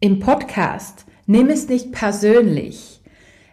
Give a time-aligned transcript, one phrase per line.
[0.00, 3.00] Im Podcast Nimm es nicht persönlich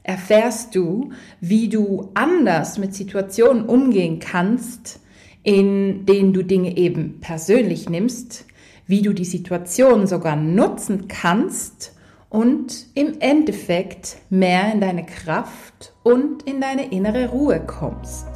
[0.03, 4.99] erfährst du, wie du anders mit Situationen umgehen kannst,
[5.41, 8.45] in denen du Dinge eben persönlich nimmst,
[8.85, 11.95] wie du die Situation sogar nutzen kannst
[12.29, 18.27] und im Endeffekt mehr in deine Kraft und in deine innere Ruhe kommst.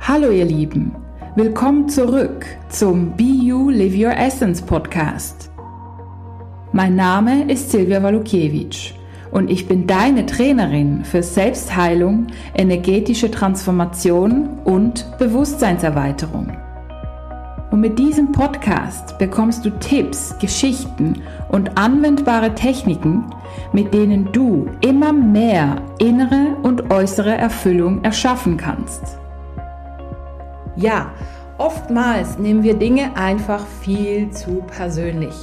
[0.00, 0.96] Hallo ihr Lieben,
[1.36, 5.53] willkommen zurück zum Be You Live Your Essence Podcast.
[6.74, 8.94] Mein Name ist Silvia Walukiewicz
[9.30, 16.50] und ich bin deine Trainerin für Selbstheilung, energetische Transformation und Bewusstseinserweiterung.
[17.70, 23.24] Und mit diesem Podcast bekommst du Tipps, Geschichten und anwendbare Techniken,
[23.72, 29.16] mit denen du immer mehr innere und äußere Erfüllung erschaffen kannst.
[30.74, 31.12] Ja,
[31.56, 35.36] oftmals nehmen wir Dinge einfach viel zu persönlich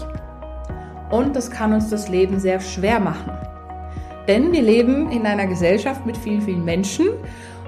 [1.12, 3.32] und das kann uns das Leben sehr schwer machen.
[4.28, 7.10] Denn wir leben in einer Gesellschaft mit vielen, vielen Menschen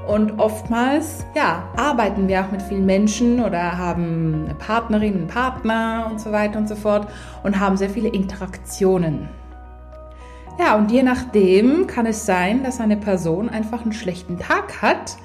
[0.07, 6.31] und oftmals ja, arbeiten wir auch mit vielen Menschen oder haben Partnerinnen, Partner und so
[6.31, 7.07] weiter und so fort
[7.43, 9.29] und haben sehr viele Interaktionen.
[10.59, 15.17] Ja, und je nachdem kann es sein, dass eine Person einfach einen schlechten Tag hat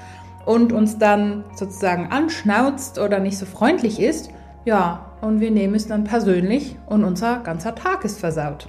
[0.46, 4.30] und uns dann sozusagen anschnauzt oder nicht so freundlich ist.
[4.68, 8.68] Ja, und wir nehmen es dann persönlich und unser ganzer Tag ist versaut.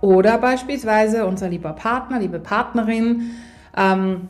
[0.00, 3.32] Oder beispielsweise unser lieber Partner, liebe Partnerin
[3.76, 4.28] ähm,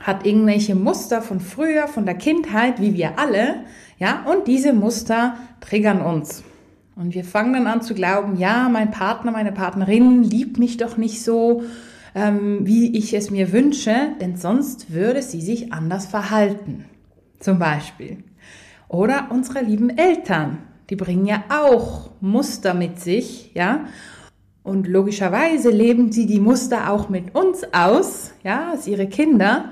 [0.00, 3.64] hat irgendwelche Muster von früher, von der Kindheit, wie wir alle,
[3.98, 6.42] ja, und diese Muster triggern uns.
[6.94, 10.96] Und wir fangen dann an zu glauben, ja, mein Partner, meine Partnerin liebt mich doch
[10.96, 11.62] nicht so,
[12.14, 16.86] ähm, wie ich es mir wünsche, denn sonst würde sie sich anders verhalten.
[17.38, 18.24] Zum Beispiel.
[18.88, 20.58] Oder unsere lieben Eltern,
[20.90, 23.86] die bringen ja auch Muster mit sich, ja.
[24.62, 29.66] Und logischerweise leben sie die Muster auch mit uns aus, ja, als ihre Kinder.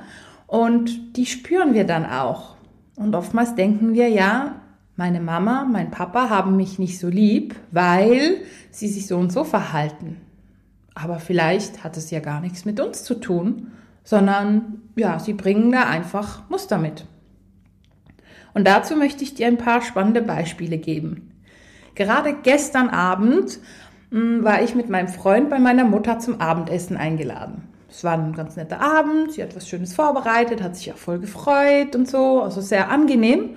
[0.47, 2.55] Und die spüren wir dann auch.
[2.97, 4.61] Und oftmals denken wir, ja,
[4.97, 9.43] meine Mama, mein Papa haben mich nicht so lieb, weil sie sich so und so
[9.43, 10.21] verhalten.
[10.95, 13.73] Aber vielleicht hat es ja gar nichts mit uns zu tun,
[14.05, 17.05] sondern ja, sie bringen da einfach Muster mit.
[18.55, 21.33] Und dazu möchte ich dir ein paar spannende Beispiele geben.
[21.95, 23.59] Gerade gestern Abend
[24.11, 27.69] hm, war ich mit meinem Freund bei meiner Mutter zum Abendessen eingeladen.
[27.91, 31.21] Es war ein ganz netter Abend, sie hat was Schönes vorbereitet, hat sich auch voll
[31.21, 33.51] gefreut und so, also sehr angenehm.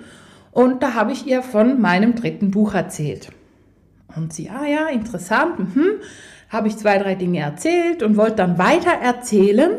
[0.52, 3.30] Und da habe ich ihr von meinem dritten Buch erzählt.
[4.16, 5.86] Und sie, ah ja, interessant, mhm.
[6.48, 9.78] habe ich zwei, drei Dinge erzählt und wollte dann weiter erzählen.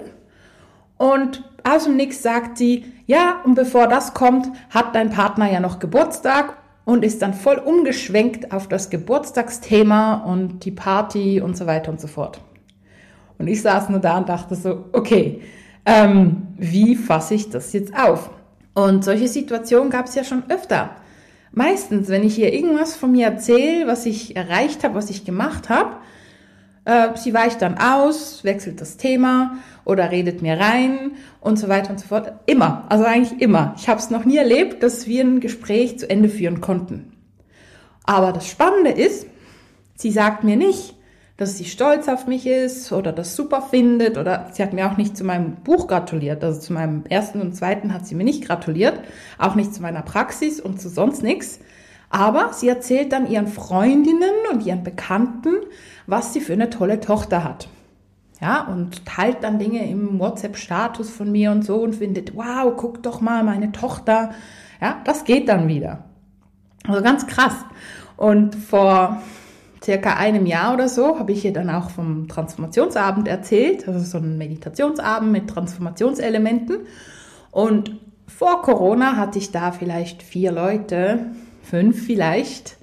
[0.97, 5.59] Und aus dem Nix sagt sie, ja, und bevor das kommt, hat dein Partner ja
[5.59, 11.65] noch Geburtstag und ist dann voll umgeschwenkt auf das Geburtstagsthema und die Party und so
[11.65, 12.41] weiter und so fort.
[13.37, 15.41] Und ich saß nur da und dachte so, okay,
[15.85, 18.29] ähm, wie fasse ich das jetzt auf?
[18.73, 20.91] Und solche Situationen gab es ja schon öfter.
[21.51, 25.69] Meistens, wenn ich hier irgendwas von mir erzähle, was ich erreicht habe, was ich gemacht
[25.69, 25.97] habe,
[26.89, 31.91] äh, sie weicht dann aus, wechselt das Thema oder redet mir rein und so weiter
[31.91, 32.33] und so fort.
[32.47, 33.75] Immer, also eigentlich immer.
[33.77, 37.13] Ich habe es noch nie erlebt, dass wir ein Gespräch zu Ende führen konnten.
[38.05, 39.27] Aber das Spannende ist,
[39.95, 40.95] sie sagt mir nicht,
[41.37, 44.97] dass sie stolz auf mich ist oder das super findet oder sie hat mir auch
[44.97, 46.43] nicht zu meinem Buch gratuliert.
[46.43, 48.99] Also zu meinem ersten und zweiten hat sie mir nicht gratuliert,
[49.37, 51.59] auch nicht zu meiner Praxis und zu sonst nichts.
[52.09, 55.53] Aber sie erzählt dann ihren Freundinnen und ihren Bekannten,
[56.07, 57.69] was sie für eine tolle Tochter hat.
[58.41, 63.03] Ja, und teilt dann Dinge im WhatsApp-Status von mir und so und findet, wow, guck
[63.03, 64.31] doch mal, meine Tochter.
[64.81, 66.05] Ja, das geht dann wieder.
[66.87, 67.53] Also ganz krass.
[68.15, 69.21] Und vor
[69.83, 74.17] circa einem Jahr oder so habe ich ihr dann auch vom Transformationsabend erzählt, also so
[74.17, 76.79] ein Meditationsabend mit Transformationselementen.
[77.51, 81.31] Und vor Corona hatte ich da vielleicht vier Leute,
[81.61, 82.77] fünf vielleicht,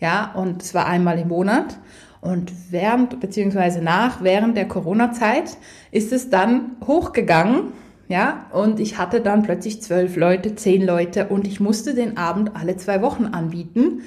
[0.00, 1.78] ja, und es war einmal im Monat.
[2.20, 5.56] Und während, beziehungsweise nach, während der Corona-Zeit
[5.90, 7.72] ist es dann hochgegangen,
[8.08, 12.54] ja, und ich hatte dann plötzlich zwölf Leute, zehn Leute und ich musste den Abend
[12.54, 14.02] alle zwei Wochen anbieten,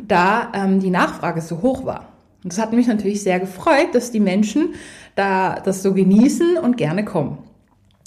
[0.00, 2.12] da ähm, die Nachfrage so hoch war.
[2.44, 4.74] Und das hat mich natürlich sehr gefreut, dass die Menschen
[5.16, 7.38] da das so genießen und gerne kommen.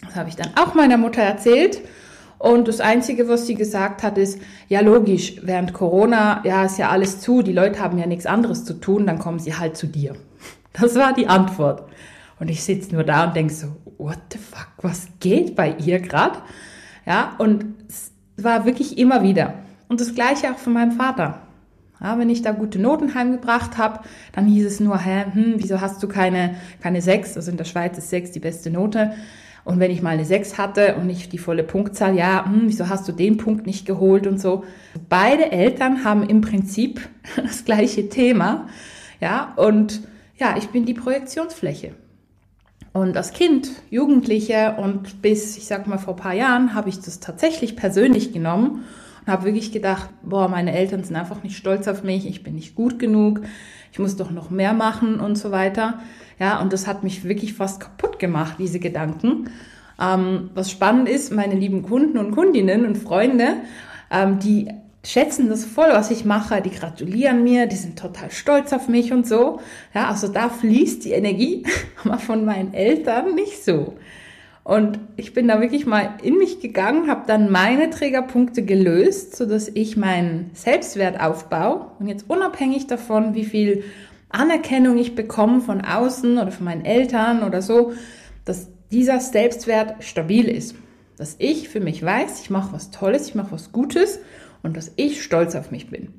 [0.06, 1.82] Das habe ich dann auch meiner Mutter erzählt
[2.42, 6.90] und das Einzige, was sie gesagt hat, ist, ja logisch, während Corona, ja, ist ja
[6.90, 9.88] alles zu, die Leute haben ja nichts anderes zu tun, dann kommen sie halt zu
[9.88, 10.16] dir.
[10.74, 11.84] Das war die Antwort.
[12.40, 13.68] Und ich sitze nur da und denke so,
[13.98, 16.40] what the fuck, was geht bei ihr gerade?
[17.06, 19.56] Ja, und es war wirklich immer wieder.
[19.90, 21.42] Und das gleiche auch von meinem Vater.
[22.00, 24.00] Ja, wenn ich da gute Noten heimgebracht habe,
[24.32, 27.36] dann hieß es nur, hä, hm, wieso hast du keine, keine sechs?
[27.36, 29.12] Also in der Schweiz ist sechs die beste Note.
[29.64, 32.90] Und wenn ich mal eine sechs hatte und nicht die volle Punktzahl, ja, hm, wieso
[32.90, 34.64] hast du den Punkt nicht geholt und so.
[35.08, 38.68] Beide Eltern haben im Prinzip das gleiche Thema.
[39.20, 40.02] Ja, und
[40.38, 41.94] ja, ich bin die Projektionsfläche.
[42.94, 47.20] Und als Kind, Jugendliche und bis, ich sag mal, vor paar Jahren habe ich das
[47.20, 48.84] tatsächlich persönlich genommen
[49.26, 52.56] und habe wirklich gedacht, boah, meine Eltern sind einfach nicht stolz auf mich, ich bin
[52.56, 53.42] nicht gut genug,
[53.92, 56.00] ich muss doch noch mehr machen und so weiter.
[56.40, 59.50] Ja, und das hat mich wirklich fast kaputt gemacht, diese Gedanken.
[60.02, 63.58] Ähm, was spannend ist, meine lieben Kunden und Kundinnen und Freunde,
[64.10, 64.70] ähm, die
[65.04, 69.12] schätzen das voll, was ich mache, die gratulieren mir, die sind total stolz auf mich
[69.12, 69.60] und so.
[69.94, 71.66] Ja, also da fließt die Energie,
[72.20, 73.96] von meinen Eltern nicht so.
[74.72, 79.46] Und ich bin da wirklich mal in mich gegangen, habe dann meine Trägerpunkte gelöst, so
[79.46, 83.84] dass ich meinen Selbstwert aufbaue und jetzt unabhängig davon, wie viel
[84.30, 87.92] Anerkennung ich bekomme von außen oder von meinen Eltern oder so,
[88.46, 90.78] dass dieser Selbstwert stabil ist.
[91.18, 94.20] Dass ich für mich weiß, ich mache was Tolles, ich mache was Gutes
[94.64, 96.14] und dass ich stolz auf mich bin.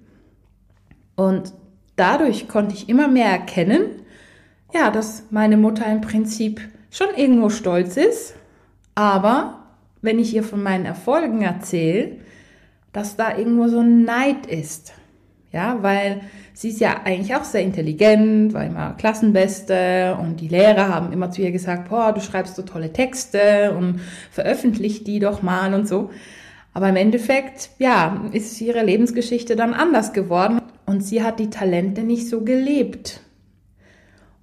[1.16, 1.54] Und
[1.96, 4.02] dadurch konnte ich immer mehr erkennen,
[4.74, 6.60] ja, dass meine Mutter im Prinzip
[6.90, 8.34] schon irgendwo stolz ist,
[8.94, 9.58] aber
[10.00, 12.16] wenn ich ihr von meinen Erfolgen erzähle,
[12.92, 14.94] dass da irgendwo so ein Neid ist.
[15.52, 16.22] Ja, weil
[16.54, 21.30] sie ist ja eigentlich auch sehr intelligent, war immer Klassenbeste und die Lehrer haben immer
[21.30, 24.00] zu ihr gesagt, boah, du schreibst so tolle Texte und
[24.30, 26.10] veröffentlich die doch mal und so.
[26.72, 32.02] Aber im Endeffekt, ja, ist ihre Lebensgeschichte dann anders geworden und sie hat die Talente
[32.02, 33.20] nicht so gelebt.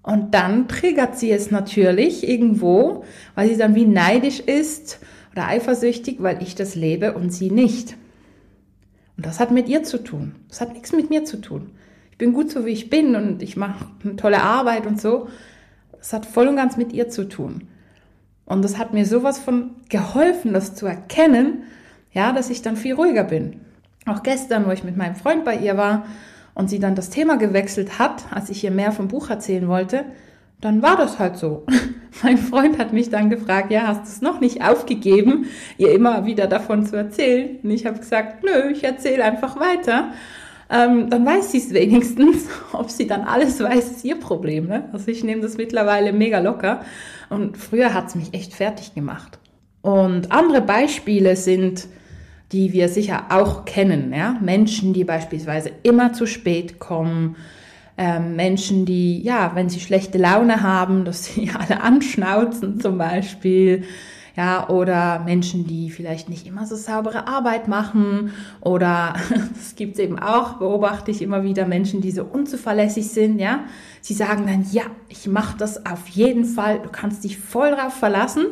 [0.09, 3.03] Und dann triggert sie es natürlich irgendwo,
[3.35, 4.97] weil sie dann wie neidisch ist
[5.33, 7.95] oder eifersüchtig, weil ich das lebe und sie nicht.
[9.15, 10.33] Und das hat mit ihr zu tun.
[10.47, 11.69] Das hat nichts mit mir zu tun.
[12.09, 15.27] Ich bin gut so, wie ich bin und ich mache eine tolle Arbeit und so.
[16.00, 17.67] Das hat voll und ganz mit ihr zu tun.
[18.45, 21.65] Und das hat mir sowas von geholfen, das zu erkennen,
[22.13, 23.61] ja, dass ich dann viel ruhiger bin.
[24.07, 26.07] Auch gestern, wo ich mit meinem Freund bei ihr war
[26.54, 30.06] und sie dann das Thema gewechselt hat, als ich ihr mehr vom Buch erzählen wollte,
[30.62, 31.66] dann war das halt so.
[32.24, 35.46] mein Freund hat mich dann gefragt, ja, hast du es noch nicht aufgegeben,
[35.78, 37.57] ihr immer wieder davon zu erzählen?
[37.63, 40.12] Und ich habe gesagt, nö, ich erzähle einfach weiter.
[40.72, 42.48] Ähm, dann weiß sie es wenigstens.
[42.74, 44.68] Ob sie dann alles weiß, ist ihr Problem.
[44.68, 44.90] Ne?
[44.92, 46.81] Also ich nehme das mittlerweile mega locker.
[47.30, 49.40] Und früher hat es mich echt fertig gemacht.
[49.81, 51.88] Und andere Beispiele sind
[52.51, 54.13] die wir sicher auch kennen.
[54.13, 54.38] Ja?
[54.42, 57.36] Menschen, die beispielsweise immer zu spät kommen,
[57.98, 63.84] ähm, Menschen, die, ja, wenn sie schlechte Laune haben, dass sie alle anschnauzen zum Beispiel.
[64.38, 68.31] Ja, oder Menschen, die vielleicht nicht immer so saubere Arbeit machen.
[68.62, 69.16] Oder
[69.60, 73.66] es gibt eben auch, beobachte ich immer wieder Menschen, die so unzuverlässig sind, ja.
[74.00, 77.94] Sie sagen dann, ja, ich mache das auf jeden Fall, du kannst dich voll drauf
[77.94, 78.45] verlassen.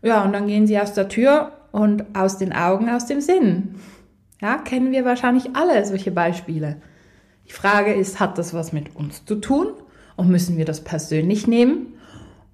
[0.00, 3.76] Ja, und dann gehen sie aus der Tür und aus den Augen, aus dem Sinn.
[4.40, 6.76] Ja, kennen wir wahrscheinlich alle solche Beispiele.
[7.46, 9.68] Die Frage ist, hat das was mit uns zu tun
[10.16, 11.94] und müssen wir das persönlich nehmen?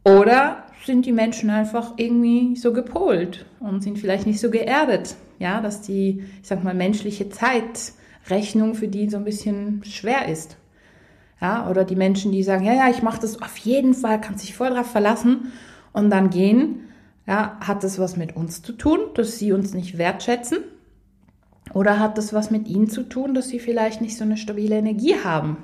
[0.05, 5.17] Oder sind die Menschen einfach irgendwie so gepolt und sind vielleicht nicht so geerdet?
[5.39, 10.57] Ja, dass die, ich sag mal, menschliche Zeitrechnung für die so ein bisschen schwer ist.
[11.41, 14.39] Ja, oder die Menschen, die sagen, ja, ja, ich mache das auf jeden Fall, kann
[14.39, 15.53] sich voll drauf verlassen
[15.93, 16.92] und dann gehen
[17.27, 20.59] ja, hat das was mit uns zu tun, dass sie uns nicht wertschätzen?
[21.73, 24.77] Oder hat das was mit ihnen zu tun, dass sie vielleicht nicht so eine stabile
[24.77, 25.59] Energie haben?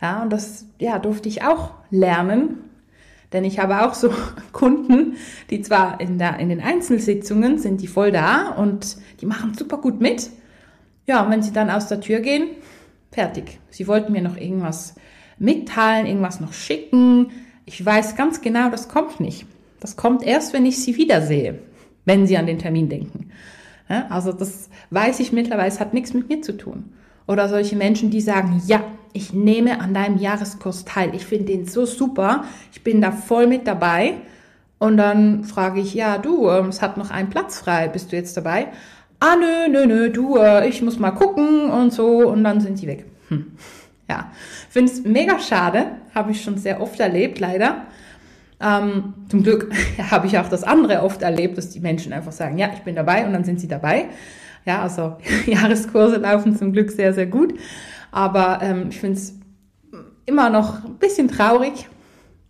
[0.00, 2.58] Ja, und das, ja, durfte ich auch lernen.
[3.32, 4.12] Denn ich habe auch so
[4.52, 5.16] Kunden,
[5.50, 9.78] die zwar in, der, in den Einzelsitzungen sind die voll da und die machen super
[9.78, 10.30] gut mit.
[11.06, 12.50] Ja, und wenn sie dann aus der Tür gehen,
[13.10, 13.58] fertig.
[13.70, 14.94] Sie wollten mir noch irgendwas
[15.38, 17.30] mitteilen, irgendwas noch schicken.
[17.64, 19.46] Ich weiß ganz genau, das kommt nicht.
[19.86, 21.60] Das kommt erst, wenn ich sie wiedersehe,
[22.06, 23.30] wenn sie an den Termin denken.
[23.88, 26.92] Ja, also das weiß ich mittlerweile, es hat nichts mit mir zu tun.
[27.28, 31.14] Oder solche Menschen, die sagen, ja, ich nehme an deinem Jahreskurs teil.
[31.14, 32.46] Ich finde den so super.
[32.72, 34.14] Ich bin da voll mit dabei.
[34.80, 37.86] Und dann frage ich, ja, du, ähm, es hat noch einen Platz frei.
[37.86, 38.66] Bist du jetzt dabei?
[39.20, 42.28] Ah, nö, nö, nö, du, äh, ich muss mal gucken und so.
[42.28, 43.04] Und dann sind sie weg.
[43.28, 43.52] Hm.
[44.10, 44.32] Ja,
[44.68, 45.92] finde es mega schade.
[46.12, 47.86] Habe ich schon sehr oft erlebt, leider.
[48.60, 49.70] Ähm, zum Glück
[50.10, 52.94] habe ich auch das andere oft erlebt, dass die Menschen einfach sagen, ja, ich bin
[52.94, 54.06] dabei und dann sind sie dabei.
[54.64, 57.54] Ja, also Jahreskurse laufen zum Glück sehr, sehr gut.
[58.10, 59.34] Aber ähm, ich finde es
[60.24, 61.88] immer noch ein bisschen traurig.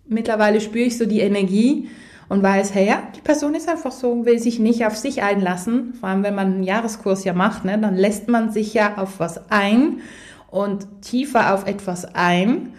[0.08, 1.88] Mittlerweile spüre ich so die Energie
[2.28, 5.94] und weiß, hey, ja, die Person ist einfach so, will sich nicht auf sich einlassen.
[5.94, 9.20] Vor allem, wenn man einen Jahreskurs ja macht, ne, dann lässt man sich ja auf
[9.20, 10.00] was ein
[10.48, 12.72] und tiefer auf etwas ein.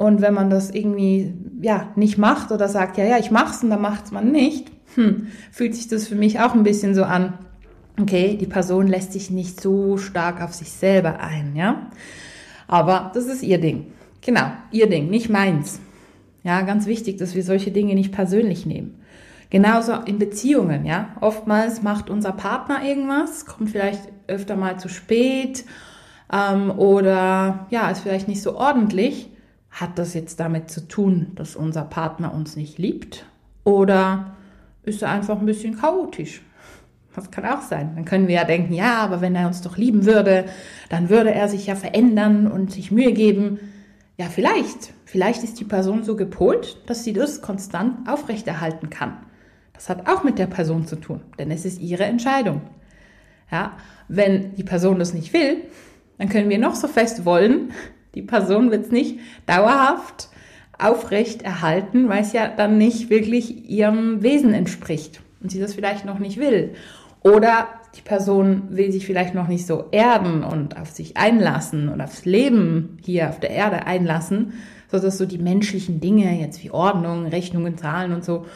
[0.00, 3.68] Und wenn man das irgendwie ja nicht macht oder sagt, ja, ja, ich mach's und
[3.68, 7.34] dann macht's man nicht, hm, fühlt sich das für mich auch ein bisschen so an.
[8.00, 11.90] Okay, die Person lässt sich nicht so stark auf sich selber ein, ja.
[12.66, 13.92] Aber das ist ihr Ding.
[14.22, 15.80] Genau, ihr Ding, nicht meins.
[16.44, 19.02] Ja, ganz wichtig, dass wir solche Dinge nicht persönlich nehmen.
[19.50, 21.10] Genauso in Beziehungen, ja.
[21.20, 25.66] Oftmals macht unser Partner irgendwas, kommt vielleicht öfter mal zu spät
[26.32, 29.30] ähm, oder ja, ist vielleicht nicht so ordentlich.
[29.70, 33.26] Hat das jetzt damit zu tun, dass unser Partner uns nicht liebt?
[33.64, 34.34] Oder
[34.82, 36.42] ist er einfach ein bisschen chaotisch?
[37.14, 37.92] Das kann auch sein.
[37.96, 40.46] Dann können wir ja denken, ja, aber wenn er uns doch lieben würde,
[40.88, 43.58] dann würde er sich ja verändern und sich Mühe geben.
[44.16, 44.92] Ja, vielleicht.
[45.04, 49.16] Vielleicht ist die Person so gepolt, dass sie das konstant aufrechterhalten kann.
[49.72, 52.60] Das hat auch mit der Person zu tun, denn es ist ihre Entscheidung.
[53.50, 53.72] Ja,
[54.08, 55.62] wenn die Person das nicht will,
[56.18, 57.72] dann können wir noch so fest wollen,
[58.14, 60.28] die Person wird es nicht dauerhaft
[60.78, 66.04] aufrecht erhalten, weil es ja dann nicht wirklich ihrem Wesen entspricht und sie das vielleicht
[66.04, 66.74] noch nicht will.
[67.22, 72.00] Oder die Person will sich vielleicht noch nicht so erden und auf sich einlassen und
[72.00, 74.54] aufs Leben hier auf der Erde einlassen,
[74.90, 78.46] so dass so die menschlichen Dinge, jetzt wie Ordnung, Rechnungen, Zahlen und so,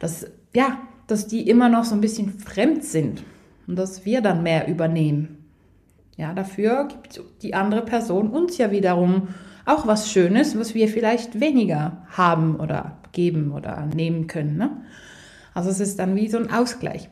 [0.00, 3.22] dass, ja, dass die immer noch so ein bisschen fremd sind
[3.66, 5.37] und dass wir dann mehr übernehmen.
[6.18, 9.28] Ja, dafür gibt die andere Person uns ja wiederum
[9.64, 14.56] auch was Schönes, was wir vielleicht weniger haben oder geben oder nehmen können.
[14.56, 14.82] Ne?
[15.54, 17.08] Also es ist dann wie so ein Ausgleich.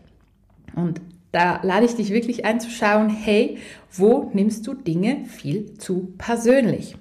[0.74, 3.58] Und da lade ich dich wirklich einzuschauen, hey,
[3.92, 6.96] wo nimmst du Dinge viel zu persönlich?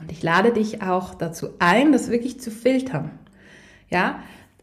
[0.00, 3.10] Und ich lade dich auch dazu ein, das wirklich zu filtern.
[3.90, 4.20] Ja,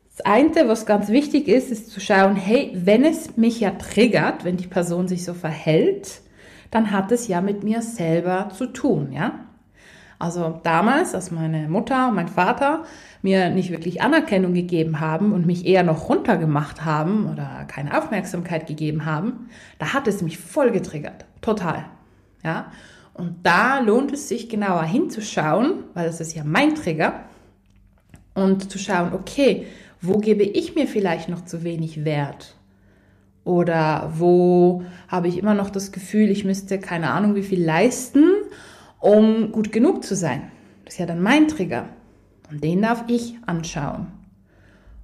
[0.09, 4.45] das eine, was ganz wichtig ist, ist zu schauen, hey, wenn es mich ja triggert,
[4.45, 6.21] wenn die Person sich so verhält,
[6.71, 9.45] dann hat es ja mit mir selber zu tun, ja?
[10.17, 12.83] Also damals, als meine Mutter und mein Vater
[13.23, 18.67] mir nicht wirklich Anerkennung gegeben haben und mich eher noch runtergemacht haben oder keine Aufmerksamkeit
[18.67, 19.49] gegeben haben,
[19.79, 21.25] da hat es mich voll getriggert.
[21.41, 21.85] Total.
[22.43, 22.71] Ja?
[23.15, 27.25] Und da lohnt es sich genauer hinzuschauen, weil das ist ja mein Trigger,
[28.33, 29.67] und zu schauen, okay,
[30.01, 32.55] wo gebe ich mir vielleicht noch zu wenig Wert?
[33.43, 38.25] Oder wo habe ich immer noch das Gefühl, ich müsste keine Ahnung wie viel leisten,
[38.99, 40.51] um gut genug zu sein?
[40.85, 41.89] Das ist ja dann mein Trigger.
[42.51, 44.07] Und den darf ich anschauen.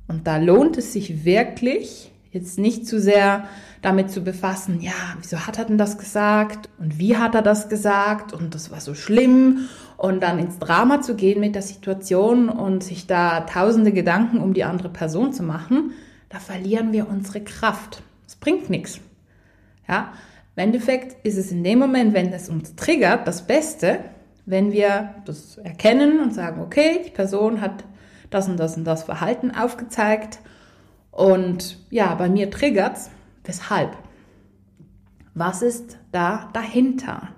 [0.08, 3.46] Und da lohnt es sich wirklich, jetzt nicht zu sehr
[3.82, 7.70] damit zu befassen, ja, wieso hat er denn das gesagt und wie hat er das
[7.70, 9.68] gesagt und das war so schlimm
[9.98, 14.54] und dann ins Drama zu gehen mit der Situation und sich da tausende Gedanken um
[14.54, 15.92] die andere Person zu machen,
[16.30, 18.02] da verlieren wir unsere Kraft.
[18.28, 19.00] Es bringt nichts.
[19.88, 20.14] Ja,
[20.56, 24.00] im Endeffekt ist es in dem Moment, wenn es uns triggert, das Beste,
[24.46, 27.84] wenn wir das erkennen und sagen, okay, die Person hat
[28.30, 30.40] das und das und das Verhalten aufgezeigt
[31.12, 33.10] und ja, bei mir triggert's.
[33.44, 33.96] Weshalb?
[35.34, 37.30] Was ist da dahinter?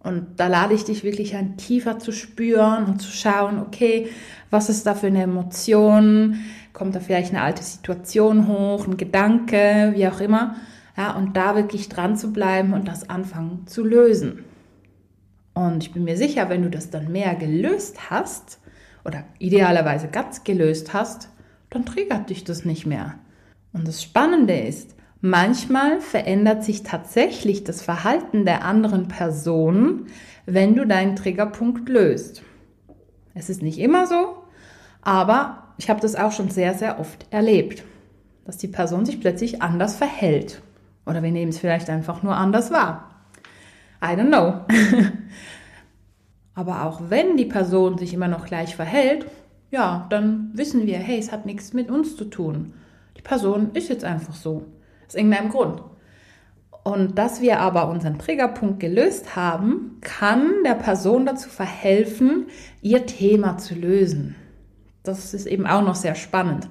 [0.00, 4.08] Und da lade ich dich wirklich an, tiefer zu spüren und zu schauen, okay,
[4.50, 6.38] was ist da für eine Emotion?
[6.72, 10.56] Kommt da vielleicht eine alte Situation hoch, ein Gedanke, wie auch immer?
[10.96, 14.44] Ja, und da wirklich dran zu bleiben und das anfangen zu lösen.
[15.54, 18.58] Und ich bin mir sicher, wenn du das dann mehr gelöst hast
[19.04, 21.28] oder idealerweise ganz gelöst hast,
[21.70, 23.14] dann triggert dich das nicht mehr.
[23.72, 30.06] Und das Spannende ist, manchmal verändert sich tatsächlich das Verhalten der anderen Person,
[30.46, 32.42] wenn du deinen Triggerpunkt löst.
[33.34, 34.36] Es ist nicht immer so,
[35.00, 37.84] aber ich habe das auch schon sehr, sehr oft erlebt,
[38.44, 40.62] dass die Person sich plötzlich anders verhält.
[41.06, 43.10] Oder wir nehmen es vielleicht einfach nur anders wahr.
[44.02, 44.60] I don't know.
[46.54, 49.26] Aber auch wenn die Person sich immer noch gleich verhält,
[49.70, 52.74] ja, dann wissen wir, hey, es hat nichts mit uns zu tun.
[53.16, 54.66] Die Person ist jetzt einfach so.
[55.06, 55.82] Aus irgendeinem Grund.
[56.84, 62.46] Und dass wir aber unseren Triggerpunkt gelöst haben, kann der Person dazu verhelfen,
[62.82, 64.34] ihr Thema zu lösen.
[65.02, 66.68] Das ist eben auch noch sehr spannend.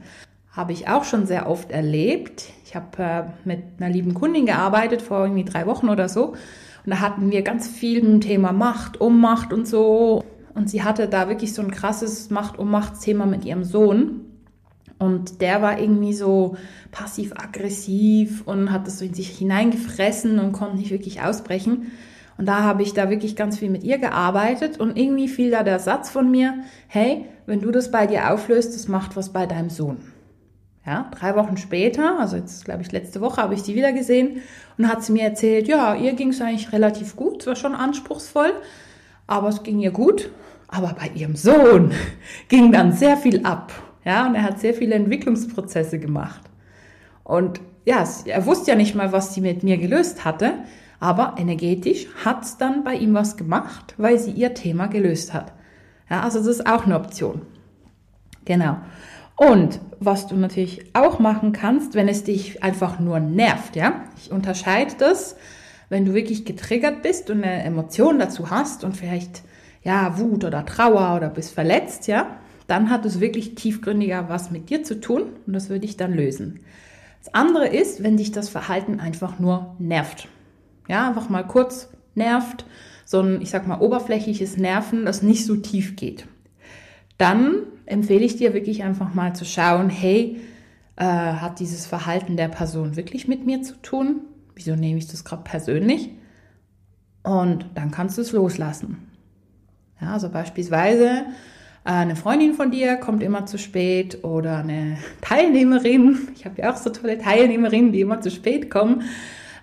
[0.51, 2.45] Habe ich auch schon sehr oft erlebt.
[2.65, 6.29] Ich habe äh, mit einer lieben Kundin gearbeitet vor irgendwie drei Wochen oder so.
[6.85, 10.23] Und da hatten wir ganz viel ein Thema Macht, Ummacht und so.
[10.53, 14.21] Und sie hatte da wirklich so ein krasses Macht-Ummacht-Thema mit ihrem Sohn.
[14.97, 16.57] Und der war irgendwie so
[16.91, 21.91] passiv-aggressiv und hat das so in sich hineingefressen und konnte nicht wirklich ausbrechen.
[22.41, 25.62] Und da habe ich da wirklich ganz viel mit ihr gearbeitet und irgendwie fiel da
[25.62, 29.45] der Satz von mir, hey, wenn du das bei dir auflöst, das macht was bei
[29.45, 29.98] deinem Sohn.
[30.83, 34.41] Ja, drei Wochen später, also jetzt glaube ich letzte Woche, habe ich sie wieder gesehen
[34.79, 37.75] und hat sie mir erzählt, ja, ihr ging es eigentlich relativ gut, es war schon
[37.75, 38.53] anspruchsvoll,
[39.27, 40.31] aber es ging ihr gut.
[40.67, 41.91] Aber bei ihrem Sohn
[42.48, 43.71] ging dann sehr viel ab.
[44.03, 46.41] Ja, und er hat sehr viele Entwicklungsprozesse gemacht.
[47.24, 50.53] Und ja, er wusste ja nicht mal, was sie mit mir gelöst hatte,
[51.01, 55.51] aber energetisch hat es dann bei ihm was gemacht, weil sie ihr Thema gelöst hat.
[56.10, 57.41] Ja, also das ist auch eine Option.
[58.46, 58.77] Genau.
[59.36, 64.31] Und was du natürlich auch machen kannst, wenn es dich einfach nur nervt, ja, ich
[64.31, 65.36] unterscheide das,
[65.89, 69.41] wenn du wirklich getriggert bist und eine Emotion dazu hast und vielleicht
[69.84, 74.70] ja Wut oder Trauer oder bist verletzt, ja, dann hat es wirklich tiefgründiger was mit
[74.70, 76.60] dir zu tun und das würde ich dann lösen.
[77.24, 80.27] Das andere ist, wenn dich das Verhalten einfach nur nervt.
[80.91, 82.65] Ja, einfach mal kurz nervt,
[83.05, 86.27] so ein, ich sag mal, oberflächliches Nerven, das nicht so tief geht.
[87.17, 90.41] Dann empfehle ich dir wirklich einfach mal zu schauen, hey,
[90.98, 94.24] äh, hat dieses Verhalten der Person wirklich mit mir zu tun?
[94.53, 96.10] Wieso nehme ich das gerade persönlich?
[97.24, 98.98] Und dann kannst du es loslassen.
[100.01, 101.07] Ja, also beispielsweise
[101.86, 106.27] äh, eine Freundin von dir kommt immer zu spät oder eine Teilnehmerin.
[106.36, 109.03] Ich habe ja auch so tolle Teilnehmerinnen, die immer zu spät kommen.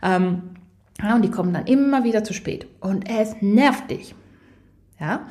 [0.03, 0.55] Ähm,
[1.03, 2.67] ja, und die kommen dann immer wieder zu spät.
[2.81, 4.15] Und es nervt dich.
[5.01, 5.27] Ja,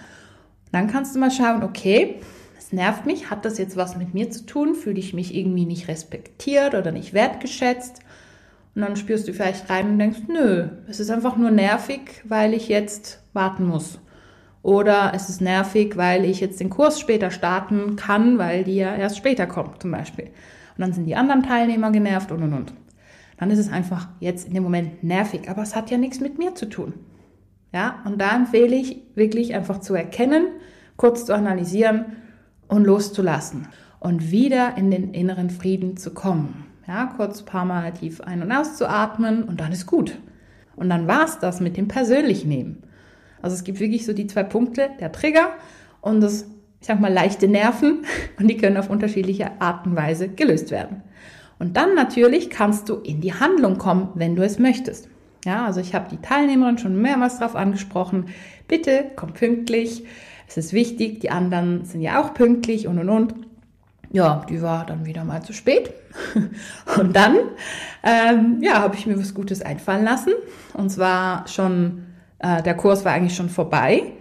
[0.72, 2.16] dann kannst du mal schauen, okay,
[2.58, 4.76] es nervt mich, hat das jetzt was mit mir zu tun?
[4.76, 8.00] Fühle ich mich irgendwie nicht respektiert oder nicht wertgeschätzt?
[8.76, 12.54] Und dann spürst du vielleicht rein und denkst, nö, es ist einfach nur nervig, weil
[12.54, 14.00] ich jetzt warten muss.
[14.62, 18.96] Oder es ist nervig, weil ich jetzt den Kurs später starten kann, weil die ja
[18.96, 20.26] erst später kommt, zum Beispiel.
[20.26, 22.74] Und dann sind die anderen Teilnehmer genervt und und und.
[23.38, 26.38] Dann ist es einfach jetzt in dem Moment nervig, aber es hat ja nichts mit
[26.38, 26.94] mir zu tun.
[27.74, 30.48] Ja, und da empfehle ich wirklich einfach zu erkennen,
[30.96, 32.06] kurz zu analysieren
[32.68, 33.68] und loszulassen
[34.00, 36.66] und wieder in den inneren Frieden zu kommen.
[36.88, 40.18] Ja, kurz ein paar Mal tief ein- und auszuatmen und dann ist gut.
[40.76, 42.84] Und dann war es das mit dem persönlich nehmen.
[43.42, 45.50] Also es gibt wirklich so die zwei Punkte, der Trigger
[46.02, 46.44] und das,
[46.80, 48.06] ich sag mal, leichte Nerven
[48.40, 51.04] und die können auf unterschiedliche Art und Weise gelöst werden.
[51.60, 55.10] Und dann natürlich kannst du in die Handlung kommen, wenn du es möchtest.
[55.46, 58.28] Ja, also ich habe die Teilnehmerin schon mehrmals darauf angesprochen.
[58.68, 60.04] Bitte komm pünktlich.
[60.48, 61.20] Es ist wichtig.
[61.22, 63.36] Die anderen sind ja auch pünktlich und und und.
[64.12, 65.92] Ja, die war dann wieder mal zu spät.
[66.98, 67.36] Und dann,
[68.04, 70.32] ähm, ja, habe ich mir was Gutes einfallen lassen.
[70.74, 72.06] Und zwar schon
[72.40, 74.14] äh, der Kurs war eigentlich schon vorbei.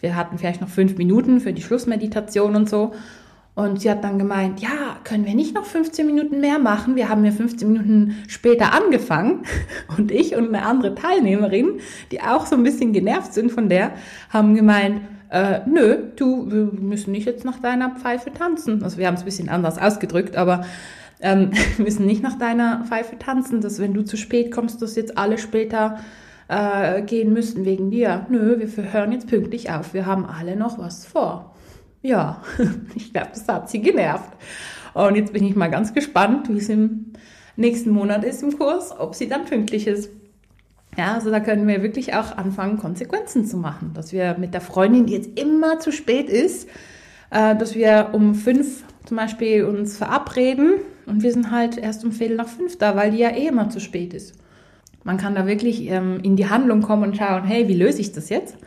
[0.00, 2.92] Wir hatten vielleicht noch fünf Minuten für die Schlussmeditation und so.
[3.54, 6.96] Und sie hat dann gemeint, ja, können wir nicht noch 15 Minuten mehr machen?
[6.96, 9.42] Wir haben ja 15 Minuten später angefangen.
[9.96, 11.78] Und ich und eine andere Teilnehmerin,
[12.10, 13.92] die auch so ein bisschen genervt sind von der,
[14.30, 18.82] haben gemeint, äh, nö, du, wir müssen nicht jetzt nach deiner Pfeife tanzen.
[18.82, 20.64] Also wir haben es ein bisschen anders ausgedrückt, aber
[21.20, 24.96] ähm, wir müssen nicht nach deiner Pfeife tanzen, dass wenn du zu spät kommst, dass
[24.96, 26.00] jetzt alle später
[26.48, 28.26] äh, gehen müssten wegen dir.
[28.28, 29.94] Nö, wir hören jetzt pünktlich auf.
[29.94, 31.53] Wir haben alle noch was vor.
[32.04, 32.42] Ja,
[32.94, 34.28] ich glaube, das hat sie genervt.
[34.92, 37.14] Und jetzt bin ich mal ganz gespannt, wie es im
[37.56, 40.10] nächsten Monat ist im Kurs, ob sie dann pünktlich ist.
[40.98, 43.92] Ja, also da können wir wirklich auch anfangen, Konsequenzen zu machen.
[43.94, 46.68] Dass wir mit der Freundin, die jetzt immer zu spät ist,
[47.30, 50.74] äh, dass wir um fünf zum Beispiel uns verabreden
[51.06, 53.70] und wir sind halt erst um Viertel nach fünf da, weil die ja eh immer
[53.70, 54.34] zu spät ist.
[55.04, 58.12] Man kann da wirklich ähm, in die Handlung kommen und schauen, hey, wie löse ich
[58.12, 58.58] das jetzt?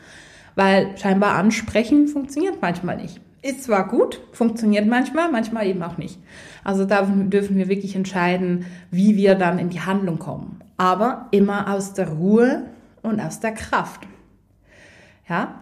[0.56, 3.22] Weil scheinbar ansprechen funktioniert manchmal nicht.
[3.42, 6.20] Ist zwar gut, funktioniert manchmal, manchmal eben auch nicht.
[6.64, 10.60] Also da dürfen wir wirklich entscheiden, wie wir dann in die Handlung kommen.
[10.78, 12.64] Aber immer aus der Ruhe
[13.04, 14.02] und aus der Kraft.
[15.30, 15.62] Ja?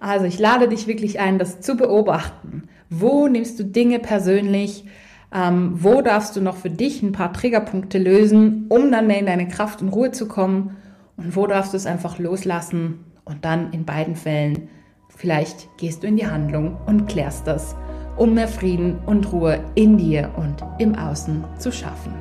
[0.00, 2.68] Also ich lade dich wirklich ein, das zu beobachten.
[2.90, 4.84] Wo nimmst du Dinge persönlich?
[5.32, 9.26] Ähm, wo darfst du noch für dich ein paar Triggerpunkte lösen, um dann mehr in
[9.26, 10.76] deine Kraft und Ruhe zu kommen?
[11.16, 14.68] Und wo darfst du es einfach loslassen und dann in beiden Fällen
[15.16, 17.74] vielleicht gehst du in die Handlung und klärst das,
[18.16, 22.14] um mehr Frieden und Ruhe in dir und im Außen zu schaffen.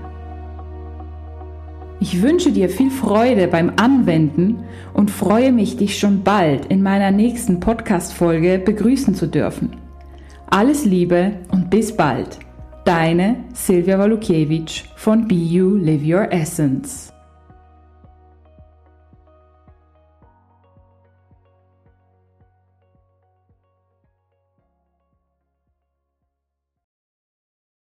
[2.00, 7.12] Ich wünsche dir viel Freude beim Anwenden und freue mich, dich schon bald in meiner
[7.12, 9.78] nächsten Podcast-Folge begrüßen zu dürfen.
[10.48, 12.40] Alles Liebe und bis bald.
[12.84, 17.13] Deine Silvia Walukiewicz von Be You Live Your Essence.